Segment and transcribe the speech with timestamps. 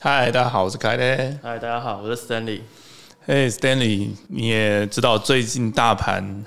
[0.00, 1.36] 嗨，大家好，我是凯雷。
[1.42, 2.60] 嗨，大家好，我是 Stanley。
[3.26, 6.44] 嘿，Stanley，你也知道最近大盘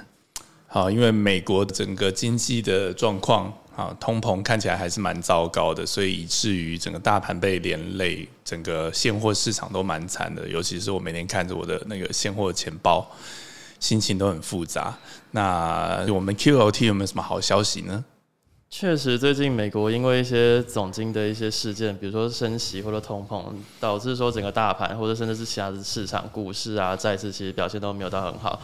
[0.68, 10.48] 好，因为美国整个经济的状况啊，通膨看起来还是蛮糟糕的，所以以至于整个大盘被连累，整个现货市场都蛮惨的。
[10.48, 13.06] 尤其是我每天看着我的那个现货钱包，
[13.82, 14.98] 心情都很复杂。
[15.32, 18.06] 那我们 QOT 有没有什么好消息呢？
[18.74, 23.44] 确实，最近美国因为一些总经的一些事件，比如说升息或者通膨，
[23.82, 28.60] 导致说整个大盘或者甚至是其他的市场、股市啊、债市，其实表现都没有到很好。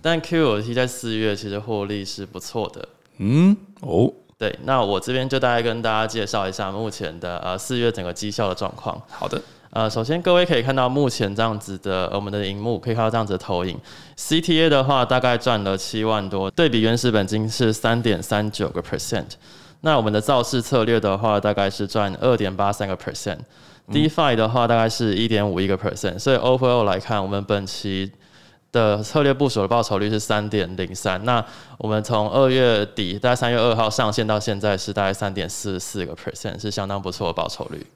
[0.00, 2.88] 但 QOT 在四月其实获利是不错的。
[3.18, 9.00] 嗯，哦，对，那我这边就大概跟大家介绍一下目前的呃四月整个绩效的状况。
[9.10, 9.40] 好的。
[9.72, 13.78] 呃，首先各位可以看到目前这样子的我们的荧幕，可以看到这样子的投影。
[14.16, 19.26] CTA 的话大概赚了七万多，对比原始本金是三点三九个 percent。
[19.82, 23.38] 那我们的造势策略的话，大概是赚二点八三个 percent。
[23.88, 26.18] DeFi 的话大概是一点五一个 percent。
[26.18, 28.10] 所以 overall 来看，我们本期
[28.72, 31.24] 的策略部署的报酬率是三点零三。
[31.24, 31.44] 那
[31.78, 37.86] 我们从二月底大概三月二号上线到现在是大概三点四四个 percent，是相当不错的报酬率。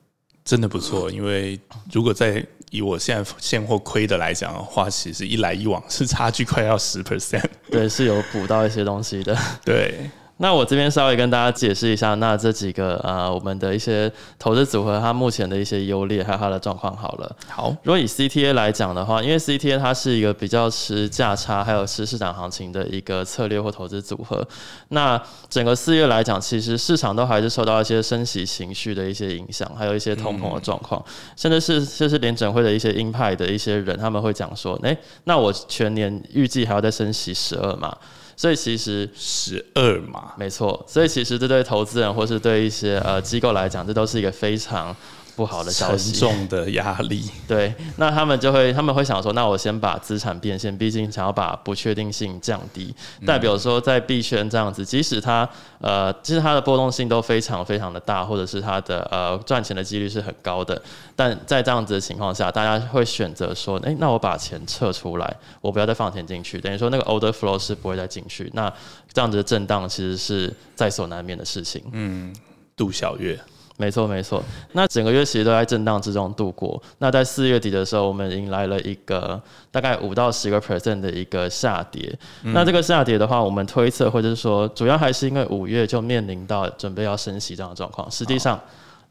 [0.45, 1.59] 真的不错，因为
[1.92, 7.45] 如果在以我现在现货亏的来讲的话，其实一来一往是差距快要十 percent。
[7.70, 9.36] 对，是有补到一些东西的。
[9.64, 10.11] 对。
[10.38, 17.36] 那我这边稍微跟大家解释一下，那这几个呃，我们的一些投资组合，它目前的一些优劣还有它的状况好了。
[17.48, 24.44] 好，如果以 CTA 来讲的话，因为 CTA 它是一个比较吃价差还有吃市场行情的一个策略或投资组合。
[24.88, 31.00] 那整个四月来讲，其实市场都还是受到一些升息情绪的一些影响，还有一些通膨的状况，
[31.36, 37.96] 甚至是就是联准会的一些鹰派的一些人，他们会讲说，哎，那我全年预计还要再升息十二嘛。
[38.36, 40.84] 所以其实十二嘛，没错。
[40.88, 44.94] 所以其实这对投资人或是对一些呃机构来讲，这都是一个非常。
[45.36, 47.28] 不好的消息，沉重的压力。
[47.48, 52.94] 对，那他们就会，他们会想说，那我先把资产变现，毕竟想要把不确定性降低。
[53.27, 55.48] 代表说，在币圈这样子，即使它
[55.80, 60.80] 呃，其实它的波动性都非常非常的大，或者是它的呃赚钱的几率是很高的。
[61.17, 68.50] 但在这样子的情况下，大家会选择说，哎，那我把钱撤出来，我不要再放钱进去，等于说那个 order flow 是不会再进去。
[68.55, 68.73] 那
[69.12, 71.83] 这样子的震荡其实是在所难免的事情。
[71.92, 72.34] 嗯，
[72.77, 73.39] 杜小月。
[73.77, 74.40] 没错，没错。
[74.73, 76.80] 那整个月其实都在震荡之中度过。
[76.98, 79.40] 那在四月底的时候，我们迎来了一个
[79.73, 82.17] 大概五到十个 percent 的一个下跌。
[82.42, 88.08] 那这个下跌的话，我们推测或者是说，主要还是因为五月就面临到准备要升息这样的状况。
[88.08, 88.61] 实际上，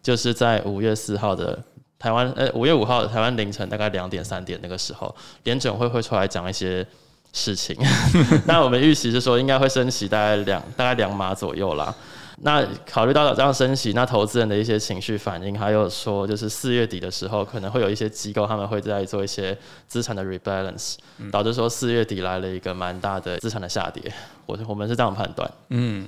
[0.01, 1.61] 就是在五月四号的
[1.99, 5.13] 台湾，呃，五月五号的台湾凌晨大概两点三点那个时候，
[5.43, 6.87] 联准会会出来讲一些
[7.33, 7.75] 事情。
[8.47, 11.93] 那我们预期是说，应该会升息大概两大概两码左右啦。
[12.37, 19.55] 那考虑到这样升息，那投资人的一些情绪反应，还有说就是四月底的时候，可能会有一些机构他们会在做一些
[19.87, 20.95] 资产的 rebalance，
[21.31, 24.11] 导致说四月底来了一个蛮大的资产的下跌。
[24.47, 25.49] 我我们是这样判断。
[25.69, 26.07] 嗯，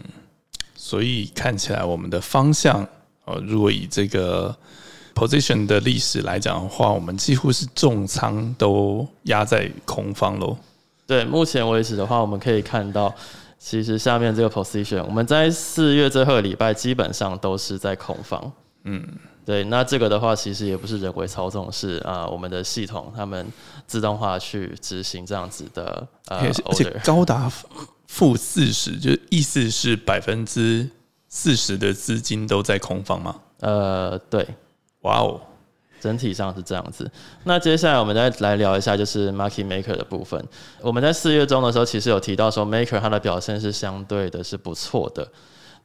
[0.75, 2.85] 所以看起来我们的方向，
[3.25, 4.53] 呃，如果以这个
[5.13, 10.57] position 的历史来讲的话，我们几乎是重仓都压在空方喽。
[11.05, 13.13] 对，目前为止的话，我们可以看到。
[13.65, 18.51] 其实下面这个 position，我们在四月最后礼拜基本上都是在空方。
[18.83, 19.03] 嗯，
[19.43, 23.43] 对，那这个的话其实也不是人为操纵，是啊，我们的系统他们
[23.87, 27.51] 自动化去执行这样子的呃，而且高达
[28.05, 30.87] 负四十，就意思是百分之
[31.27, 33.35] 四十的资金都在空方吗？
[33.61, 34.47] 呃，对，
[35.01, 35.41] 哇哦。
[36.05, 37.09] 整体上是这样子。
[37.45, 40.39] 那接下来我们再来聊一下，就是 Market Maker 的部分。
[40.81, 45.27] 我们在四月中的时候，其实有提到说，Maker 它的表现是相对的是不错的。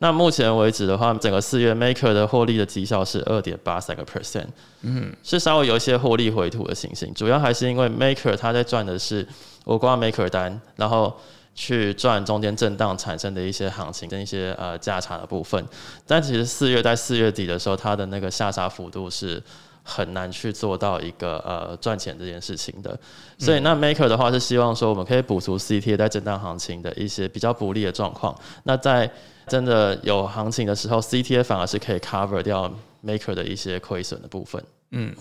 [0.03, 4.49] 那目前为止的话，整个四月 Maker 的获利的绩效是二点八三个 percent，
[4.83, 7.15] 嗯，是稍微有一些获利回吐的情形。
[7.15, 9.27] 主要还是因为 Maker 它在赚的是
[9.65, 11.19] 我挂 Maker 单，然后
[11.55, 15.65] 去赚中间震荡产生的一些行情跟一些呃价差的部分。
[16.07, 19.43] 但其实四月在四月底的时候，它的那个下杀幅度是。
[19.91, 22.97] 很难去做到一个呃赚钱这件事情的，
[23.37, 28.33] 所以那 Maker 的话是希望说我们可以补足 CT 在震荡行情的一些比较不利的状况。
[28.63, 29.11] 那在
[29.49, 32.73] 真的有行情的时候，CT 反而是可以 cover 掉
[33.05, 34.63] Maker 的一些亏损的部分。
[34.93, 35.13] 嗯，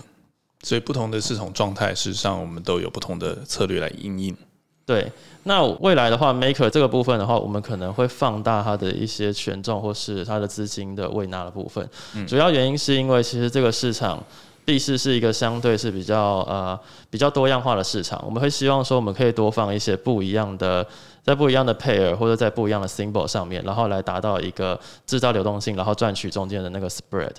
[0.62, 4.38] 所以不同的市场状态，事实上我们都有不同的策略来应应。
[4.86, 5.12] 对，
[5.44, 11.88] 那未来的话，Maker 这个部分的话，我们可能会放大它的一些权重或是它的资金的未纳的部分。
[12.28, 14.24] 主要原因是因为其实这个市场。
[14.70, 16.80] 币市是一个相对是比较呃
[17.10, 20.86] 比较多样化的市场，我们会希望说我们可以多放一些不一样的，
[21.24, 27.34] 在不一样的 pair 或者在不一样的 symbol 上面，然后来达到一个制造流动性，然后赚取中间的那个 spread。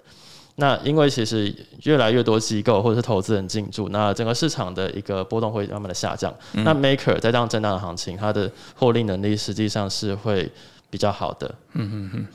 [0.56, 1.54] 那因为其实
[1.84, 6.34] 越来越多机构或者是投资人进驻，那整个市场的一个波动会慢慢的下降。
[6.52, 10.50] 那 Maker 在这样震荡的行情，它的获利能力实际上是会
[10.90, 11.54] 比较好的。
[11.74, 12.26] 嗯嗯嗯。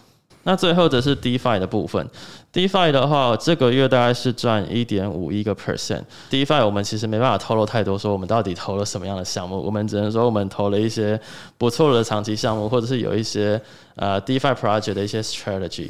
[0.48, 2.08] 那最后则是 DeFi 的部分
[2.54, 6.04] ，DeFi 的话，这个月大概是赚一点五一个 percent。
[6.30, 11.20] DeFi 我们其实没办法透露太多，说我们到底投了什么样的项目，我们只能说我们投了一些
[11.58, 13.60] 不错的长期项目，或者是有一些
[13.96, 15.90] 呃 DeFi project 的一些 strategy。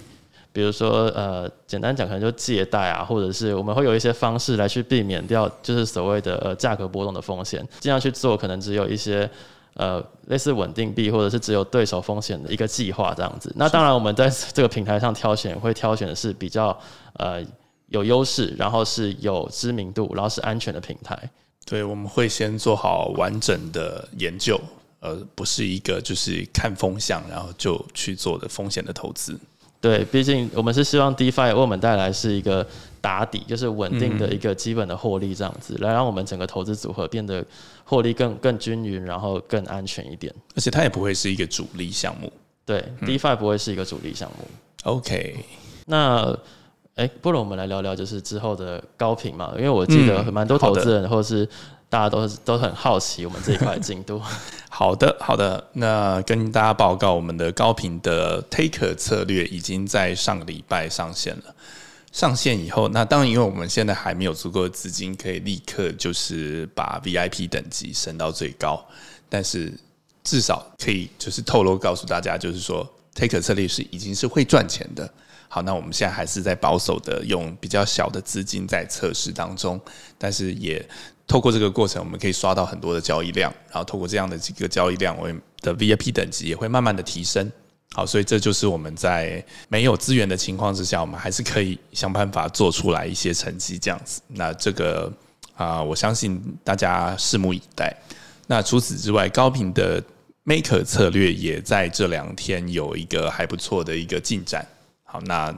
[0.54, 9.30] 比如说，呃，简单讲，可能就借贷啊，或者是我们会有一些方式来去避免掉，就是所谓的呃价格波动的风险，尽量去做，可能只有一些
[9.75, 13.54] 呃类似稳定币，或者是只有对手风险的一个计划这样子。
[13.56, 16.77] 那当然，我们在这个平台上挑选，会挑选的是比较
[17.13, 17.42] 呃
[17.88, 21.18] 有优势，然后是有知名度，然后是安全的平台。
[21.66, 24.60] 对，我们会先做好完整的研究，
[25.00, 29.39] 而不是一个就是看风向然后就去做的风险的投资。
[29.86, 32.66] 对，毕竟我们是希望 DeFi 为我们带来是一个
[33.00, 37.46] 打底，就是稳定的一个基本的获利，这样子来让我们整个投资组合变得
[37.84, 40.34] 获利更更均匀，然后更安全一点。
[40.56, 42.34] 而且它也不会是一个主力项目。
[42.66, 44.48] 对，DeFi 不会是一个主力项目。
[44.86, 45.36] OK，
[45.86, 46.36] 那
[46.96, 51.48] 哎，不如我们来聊聊就是之后的高频嘛，因为我记得蛮多投资人或者是。
[51.90, 54.22] 大家都都很好奇我们这一块进度。
[54.70, 61.56] 好的，好的，那跟大家报告，我们的高频的 Take 策略已经在上个礼拜上线了。
[62.12, 68.84] 上线以后，那当然，因为我们现在还没有足够的资金，可以立刻就是把 VIP 等级升到最高，
[69.30, 69.74] 但是
[70.24, 75.10] 至少可以就是透露告诉大家，就是说 Take 策略是已经是会赚钱的。
[75.48, 79.80] 好，那我们现在还是在保守的用比较小的资金在测试当中，
[80.18, 80.86] 但是也。
[81.27, 87.51] 透过这个过程，我们可以刷到很多的交易量，然后透过这样的几个交易量，我们的 VIP 等级也会慢慢的提升。
[87.94, 94.22] 好，所以这就是我们在没有资源的情况之下，我们还是可以想办法做出来一些成绩这样子。
[94.27, 95.12] 那这个
[95.56, 97.95] 啊，我相信大家拭目以待。
[98.48, 100.04] 那除此之外，高频的
[100.45, 104.66] Maker 策略也在这两天有一个还不错的一个进展。
[105.04, 105.54] 好，那。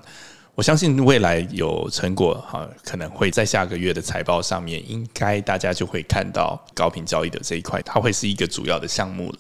[0.57, 9.37] 我相信未来有成果哈，可能会在下个月的财报上面，应该大家就会看到高频交易的这一块，它会是一个主要的项目了。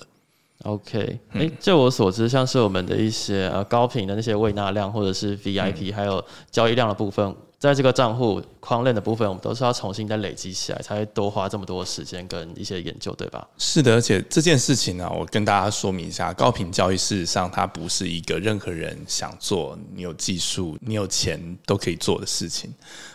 [0.61, 7.35] OK，哎，就我所知，像是我们的一些呃高频的那些未纳量或者是 VIP，还有交易量的部分。
[7.59, 13.47] 在这个账户框链的部分，我们都是要重新再累积起来，才会多花这么多时间跟一些研究，对吧？
[13.57, 22.71] 是的，而且这件事情呢，我跟大家说明一下，高频交易事实上它不是一个任何人想做，你有技术、你有钱都可以做的事情。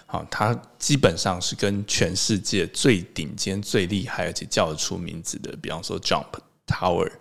[0.06, 6.26] 好，它基本上是跟全世界最顶尖、最厉害而且叫得出名字的，比方说 Jump
[6.66, 7.12] Tower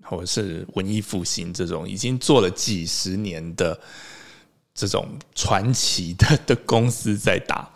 [0.00, 3.78] 或者是文艺复兴这种已经做了几十年的。
[4.74, 7.68] 这种传奇的 的公司在打，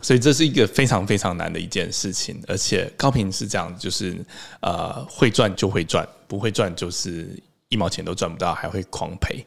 [0.00, 2.40] 所以这是一个非常非常难的一件事情。
[2.46, 4.16] 而且高频是这样，就是
[4.60, 7.36] 呃会赚就会赚，不会赚就是
[7.68, 9.44] 一毛钱都赚不到，还会狂赔。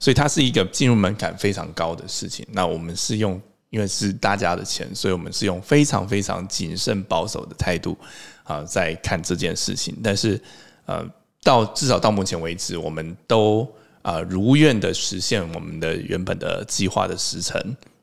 [0.00, 2.44] 所以它是一个进入门槛非常高的事情。
[2.50, 7.96] 那我们是用，因为是大家的钱，所以我们是用非常非常谨慎保守的态度
[8.42, 9.96] 啊在看这件事情。
[10.02, 10.40] 但是
[10.86, 11.08] 呃，
[11.44, 13.72] 到至少到目前为止，我们都。
[14.02, 17.60] 啊，如愿的实现我们的原本的计划的时程，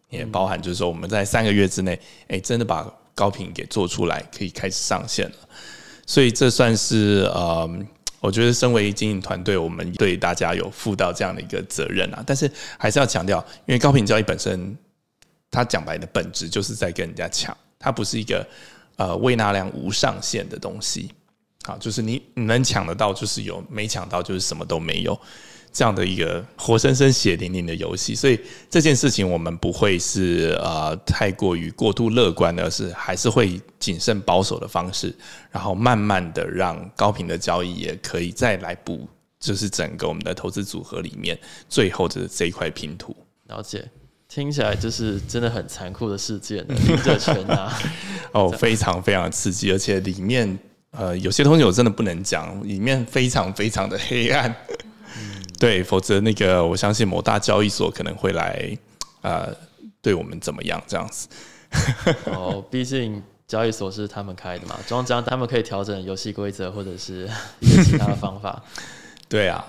[0.10, 5.36] 也包含就是说我们在三个月之内，哎，真的把高频给做出来，可以开始上线了。
[6.06, 7.70] 所以这算是呃，
[8.20, 12.24] 我觉得身为经营团队，我们对大家有负到这样的一个责任啊。
[12.26, 14.78] 但是还是要强调，因为高频交易本身，
[15.50, 18.48] 它讲白的本质就是在跟人家抢，它不是一个
[18.98, 21.12] 呃未纳量无上限的东西。
[21.64, 25.20] 好，就是你你能抢得到就是有，没抢到就是什么都没有。
[25.72, 35.16] 这样的一个活生生血淋淋的游戏，所以这件事情我们不会是呃太过于过度乐观，而是还是会谨慎保守的方式，
[35.52, 39.08] 然后慢慢的让高频的交易也可以再来补，
[39.40, 41.38] 就是整个我们的投资组合里面
[41.70, 43.16] 最后的这一块拼图。
[43.48, 43.88] 了解，
[44.28, 47.72] 听起来就是真的很残酷的事件，赢者全拿。
[48.34, 50.58] 哦，非常非常刺激，而且里面
[50.92, 54.54] 呃有些东西我真的不能讲，里面非常非常的黑暗。
[55.60, 58.78] 对，否则那个我相信某大交易所可能会来，
[59.22, 59.54] 呃，
[60.02, 61.28] 对我们怎么样这样子？
[62.32, 68.62] 哦，毕竟交易所是他们开的嘛，庄家他们可以调整游戏规则或者是一些其他的方法。
[69.28, 69.64] 对啊。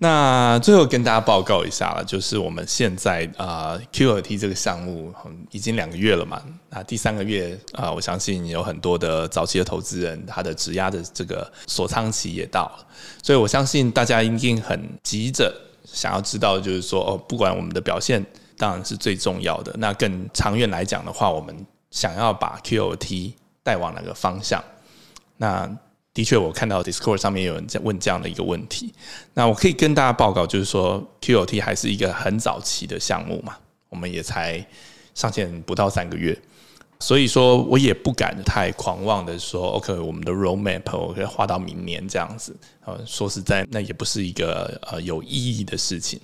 [0.00, 5.12] 那最后跟大家报告一下了，就是我们现在啊 QRT 这个项目
[5.50, 6.40] 已经两个月了嘛，
[6.70, 12.86] 那第三个月啊，我相信有很多的早期的投资人，他的质押的这个锁仓期也到了，
[13.22, 15.52] 所以我相信大家一定很急着
[15.84, 18.24] 想要知道，就是说哦，不管我们的表现
[18.56, 19.74] 当然是最重要的。
[19.78, 23.32] 那更长远来讲的话，我们想要把 QOT
[23.64, 24.62] 带往哪个方向？
[25.38, 25.68] 那
[26.18, 28.92] 的确，我看到 Discord 上面有人在问这样的一个问题。
[29.34, 33.56] 那我可以跟大家报告，就是说 QOT 还是一个很早期的项目嘛，
[33.88, 34.66] 我们也才
[35.14, 36.36] 上线不到三个月。
[36.98, 42.56] 所以说，我也不敢太狂妄的说，OK，我们的 roadmap 我可以画到明年这样子。
[42.84, 46.20] 呃，说实在，那也不是一个呃有意义的事情。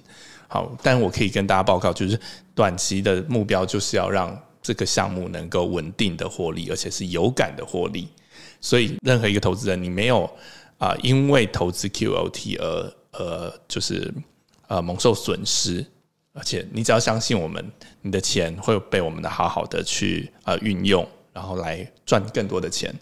[0.48, 2.18] 好，但我可以跟大家报告，就是
[2.52, 8.08] 短期的目标就是要让这个项目能够稳定的获利，而且是有感的获利。
[8.64, 10.24] 所以，任何一个投资人，你没有
[10.78, 14.10] 啊，因为投资 QOT 而呃，就是
[14.68, 15.84] 呃蒙受损失。
[16.32, 17.62] 而且你只要相信我们，
[18.00, 22.92] 你的钱会被我们的好好的去呃运用，然后来赚更多的钱。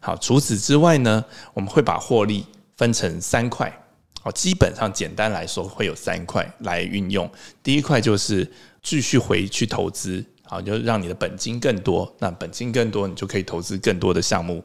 [0.00, 2.44] 好，除此之外呢，我们会把获利
[2.76, 3.72] 分成三块。
[4.20, 7.30] 好，基本上简单来说会有三块来运用。
[7.62, 8.50] 第一块就是
[8.82, 12.12] 继续回去投资，好，就让你的本金更多。
[12.18, 14.62] 那本金更多，你就可以投资更多的项目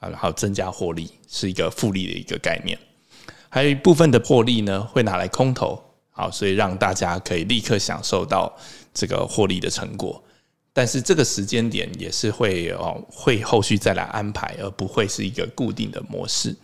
[0.00, 2.76] 啊，然后增加获利，是一个复利的一个概念。
[3.48, 5.80] 还有一部分的获利呢，会拿来空投。
[6.12, 8.54] 好，所以让大家可以立刻享受到
[8.92, 10.22] 这个获利的成果，
[10.72, 16.54] 但是这个时间点也是会哦，会后续再来安排，而不会是一个固定的模式。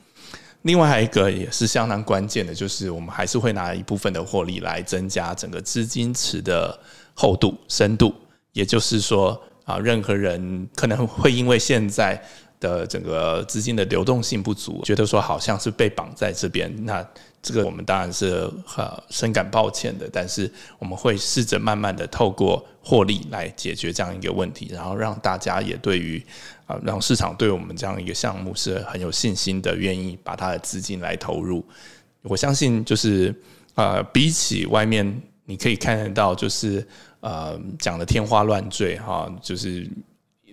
[0.62, 6.78] 另外还有一个也是相当关键的，就是我们还是会拿一部分的获利来增加整个资金池的
[7.14, 8.14] 厚度、深度。
[8.52, 12.20] 也就是说啊，任何人可能会因为现在
[12.60, 17.06] 的整个资金的流动性不足，觉得说好像是被绑在这边，那。
[17.42, 26.20] 这个我们当然是呃深感抱歉的，但是我们会试着慢慢的透过获利来解决这样一个问题，然后让大家也对于
[26.66, 31.64] 啊让市场对我们这样一个项目是很有信心的，愿意把他的资金来投入。
[32.22, 33.32] 我相信就是
[33.76, 36.84] 呃比起外面你可以看得到，就是
[37.20, 39.88] 呃讲的天花乱坠哈，就是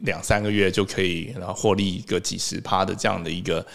[0.03, 3.65] 两三个月就可以然后获利一个几十趴的这样的一个，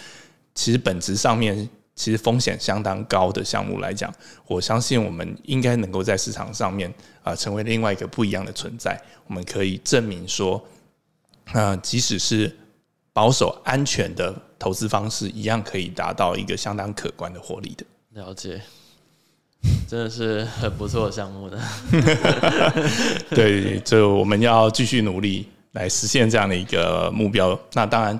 [0.55, 1.69] 其实本质上面。
[1.99, 4.09] 其实风险相当高的项目来讲，
[4.47, 6.89] 我相信我们应该能够在市场上面
[7.25, 8.97] 啊，成为另外一个不一样的存在。
[9.27, 10.65] 我们可以证明说，
[11.47, 12.57] 啊，即使是
[13.13, 17.85] 保守安全的投资方式，一样可以达到一个相当可观的获利的。
[18.11, 18.63] 了解，
[19.89, 21.61] 真的是很不错的项目的。
[23.35, 27.59] 对，就我们要继续努力来实现这样的一个目标。
[27.73, 28.19] 那当然。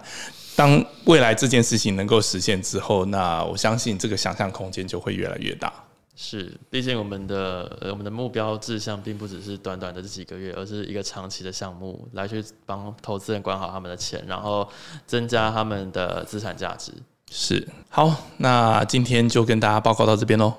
[0.57, 5.73] 当未来这件事情能够实现之后，那我相信这个想象空间就会越来越大。
[6.17, 14.69] 是，毕竟我们的我们的目标志向并不只是短短的这几个月，而是一个长期的项目，来去帮投资人管好他们的钱，然后
[15.07, 16.93] 增加他们的资产价值。
[17.31, 20.53] 是，好，那今天就跟大家报告到这边喽。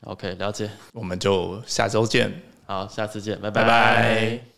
[0.00, 2.42] OK，了解，我们就下周见。
[2.66, 4.57] 好，下次见，拜拜拜。